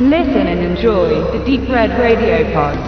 Listen 0.00 0.46
and 0.46 0.60
enjoy 0.60 1.08
the 1.32 1.44
Deep 1.44 1.68
Red 1.68 1.90
Radio 1.98 2.44
Pod. 2.52 2.78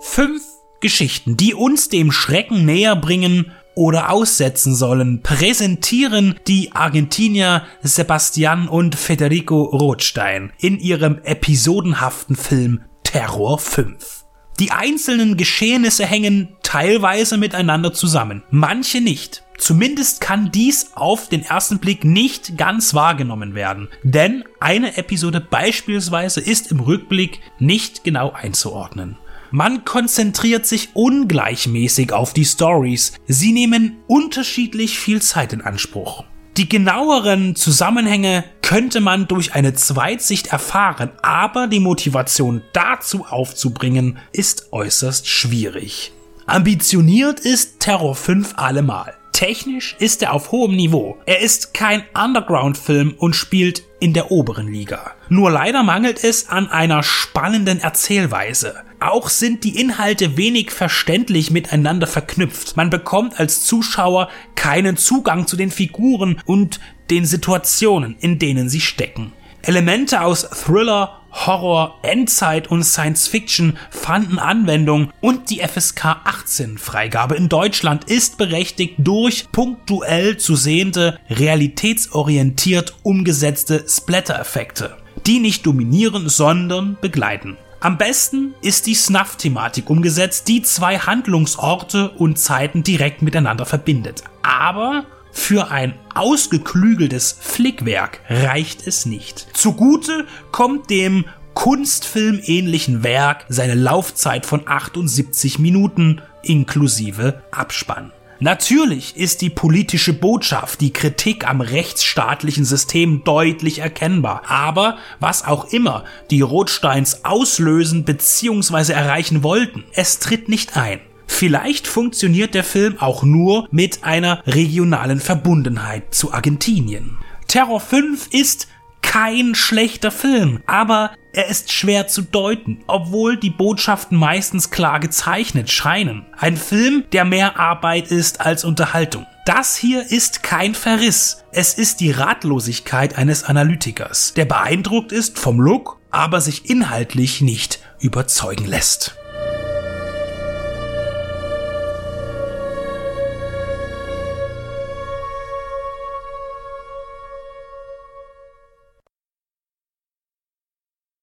Fünf 0.00 0.42
Geschichten, 0.80 1.36
die 1.36 1.54
uns 1.54 1.90
dem 1.90 2.10
Schrecken 2.10 2.64
näher 2.64 2.96
bringen 2.96 3.52
oder 3.76 4.10
aussetzen 4.10 4.74
sollen, 4.74 5.22
präsentieren 5.22 6.40
die 6.48 6.72
Argentinier 6.72 7.64
Sebastian 7.80 8.66
und 8.66 8.96
Federico 8.96 9.62
Rothstein 9.62 10.52
in 10.58 10.80
ihrem 10.80 11.20
episodenhaften 11.22 12.34
Film 12.34 12.80
Terror 13.04 13.60
5. 13.60 14.24
Die 14.58 14.72
einzelnen 14.72 15.36
Geschehnisse 15.36 16.04
hängen 16.04 16.56
teilweise 16.64 17.38
miteinander 17.38 17.92
zusammen, 17.92 18.42
manche 18.50 19.00
nicht. 19.00 19.43
Zumindest 19.64 20.20
kann 20.20 20.52
dies 20.52 20.90
auf 20.94 21.30
den 21.30 21.42
ersten 21.42 21.78
Blick 21.78 22.04
nicht 22.04 22.58
ganz 22.58 22.92
wahrgenommen 22.92 23.54
werden, 23.54 23.88
denn 24.02 24.44
eine 24.60 24.98
Episode 24.98 25.40
beispielsweise 25.40 26.42
ist 26.42 26.70
im 26.70 26.80
Rückblick 26.80 27.40
nicht 27.58 28.04
genau 28.04 28.32
einzuordnen. 28.32 29.16
Man 29.50 29.86
konzentriert 29.86 30.66
sich 30.66 30.90
ungleichmäßig 30.92 32.12
auf 32.12 32.34
die 32.34 32.44
Stories. 32.44 33.14
Sie 33.26 33.52
nehmen 33.54 33.96
unterschiedlich 34.06 34.98
viel 34.98 35.22
Zeit 35.22 35.54
in 35.54 35.62
Anspruch. 35.62 36.24
Die 36.58 36.68
genaueren 36.68 37.56
Zusammenhänge 37.56 38.44
könnte 38.60 39.00
man 39.00 39.28
durch 39.28 39.54
eine 39.54 39.72
Zweitsicht 39.72 40.48
erfahren, 40.48 41.10
aber 41.22 41.68
die 41.68 41.80
Motivation 41.80 42.60
dazu 42.74 43.24
aufzubringen 43.24 44.18
ist 44.30 44.74
äußerst 44.74 45.26
schwierig. 45.26 46.12
Ambitioniert 46.44 47.40
ist 47.40 47.80
Terror 47.80 48.14
5 48.14 48.58
allemal. 48.58 49.14
Technisch 49.44 49.94
ist 49.98 50.22
er 50.22 50.32
auf 50.32 50.52
hohem 50.52 50.74
Niveau. 50.74 51.18
Er 51.26 51.40
ist 51.40 51.74
kein 51.74 52.02
Underground-Film 52.14 53.14
und 53.18 53.36
spielt 53.36 53.82
in 54.00 54.14
der 54.14 54.30
oberen 54.30 54.72
Liga. 54.72 55.10
Nur 55.28 55.50
leider 55.50 55.82
mangelt 55.82 56.24
es 56.24 56.48
an 56.48 56.70
einer 56.70 57.02
spannenden 57.02 57.78
Erzählweise. 57.78 58.76
Auch 59.00 59.28
sind 59.28 59.64
die 59.64 59.78
Inhalte 59.78 60.38
wenig 60.38 60.70
verständlich 60.70 61.50
miteinander 61.50 62.06
verknüpft. 62.06 62.78
Man 62.78 62.88
bekommt 62.88 63.38
als 63.38 63.66
Zuschauer 63.66 64.30
keinen 64.54 64.96
Zugang 64.96 65.46
zu 65.46 65.58
den 65.58 65.70
Figuren 65.70 66.40
und 66.46 66.80
den 67.10 67.26
Situationen, 67.26 68.16
in 68.20 68.38
denen 68.38 68.70
sie 68.70 68.80
stecken. 68.80 69.34
Elemente 69.60 70.22
aus 70.22 70.48
Thriller, 70.48 71.20
Horror, 71.34 71.98
Endzeit 72.02 72.68
und 72.68 72.84
Science 72.84 73.28
Fiction 73.28 73.76
fanden 73.90 74.38
Anwendung 74.38 75.12
und 75.20 75.50
die 75.50 75.60
FSK 75.60 76.04
18 76.24 76.78
Freigabe 76.78 77.34
in 77.34 77.48
Deutschland 77.48 78.04
ist 78.04 78.38
berechtigt 78.38 78.94
durch 78.98 79.50
punktuell 79.52 80.36
zu 80.36 80.56
sehende, 80.56 81.18
realitätsorientiert 81.28 82.94
umgesetzte 83.02 83.84
Splatter-Effekte, 83.88 84.96
die 85.26 85.40
nicht 85.40 85.66
dominieren, 85.66 86.28
sondern 86.28 86.96
begleiten. 87.00 87.56
Am 87.80 87.98
besten 87.98 88.54
ist 88.62 88.86
die 88.86 88.94
Snuff-Thematik 88.94 89.90
umgesetzt, 89.90 90.48
die 90.48 90.62
zwei 90.62 90.98
Handlungsorte 90.98 92.08
und 92.08 92.38
Zeiten 92.38 92.82
direkt 92.82 93.20
miteinander 93.20 93.66
verbindet. 93.66 94.24
Aber 94.42 95.04
für 95.34 95.70
ein 95.70 95.94
ausgeklügeltes 96.14 97.36
Flickwerk 97.38 98.20
reicht 98.30 98.86
es 98.86 99.04
nicht. 99.04 99.48
Zugute 99.52 100.26
kommt 100.52 100.88
dem 100.88 101.26
Kunstfilm-ähnlichen 101.54 103.04
Werk 103.04 103.44
seine 103.48 103.74
Laufzeit 103.74 104.46
von 104.46 104.66
78 104.66 105.58
Minuten 105.58 106.22
inklusive 106.42 107.42
Abspann. 107.50 108.12
Natürlich 108.40 109.16
ist 109.16 109.42
die 109.42 109.50
politische 109.50 110.12
Botschaft, 110.12 110.80
die 110.80 110.92
Kritik 110.92 111.48
am 111.48 111.60
rechtsstaatlichen 111.60 112.64
System 112.64 113.22
deutlich 113.24 113.78
erkennbar. 113.78 114.42
Aber 114.48 114.98
was 115.20 115.44
auch 115.44 115.72
immer 115.72 116.04
die 116.30 116.40
Rothsteins 116.42 117.24
auslösen 117.24 118.04
bzw. 118.04 118.92
erreichen 118.92 119.42
wollten, 119.42 119.84
es 119.92 120.18
tritt 120.18 120.48
nicht 120.48 120.76
ein. 120.76 121.00
Vielleicht 121.26 121.86
funktioniert 121.86 122.54
der 122.54 122.64
Film 122.64 122.96
auch 122.98 123.22
nur 123.22 123.68
mit 123.70 124.04
einer 124.04 124.42
regionalen 124.46 125.20
Verbundenheit 125.20 126.14
zu 126.14 126.32
Argentinien. 126.32 127.18
Terror 127.48 127.80
5 127.80 128.28
ist 128.32 128.68
kein 129.02 129.54
schlechter 129.54 130.10
Film, 130.10 130.60
aber 130.66 131.12
er 131.32 131.48
ist 131.48 131.72
schwer 131.72 132.08
zu 132.08 132.22
deuten, 132.22 132.82
obwohl 132.86 133.36
die 133.36 133.50
Botschaften 133.50 134.18
meistens 134.18 134.70
klar 134.70 134.98
gezeichnet 134.98 135.70
scheinen. 135.70 136.26
Ein 136.36 136.56
Film, 136.56 137.04
der 137.12 137.24
mehr 137.24 137.58
Arbeit 137.58 138.10
ist 138.10 138.40
als 138.40 138.64
Unterhaltung. 138.64 139.26
Das 139.46 139.76
hier 139.76 140.10
ist 140.10 140.42
kein 140.42 140.74
Verriss. 140.74 141.44
Es 141.52 141.74
ist 141.74 142.00
die 142.00 142.10
Ratlosigkeit 142.10 143.18
eines 143.18 143.44
Analytikers, 143.44 144.32
der 144.34 144.46
beeindruckt 144.46 145.12
ist 145.12 145.38
vom 145.38 145.60
Look, 145.60 145.98
aber 146.10 146.40
sich 146.40 146.70
inhaltlich 146.70 147.40
nicht 147.40 147.80
überzeugen 148.00 148.64
lässt. 148.64 149.16